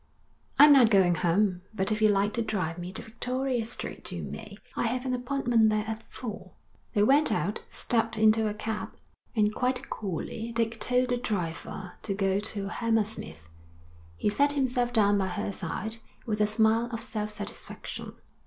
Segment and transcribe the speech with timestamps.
[0.57, 4.23] 'I'm not going home, but if you like to drive me to Victoria Street, you
[4.23, 4.57] may.
[4.75, 6.53] I have an appointment there at four.'
[6.95, 8.95] They went out, stepped into a cab,
[9.35, 13.47] and quite coolly Dick told the driver to go to Hammersmith.
[14.17, 18.13] He sat himself down by her side, with a smile of self satisfaction.